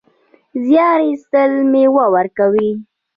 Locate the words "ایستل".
1.07-1.51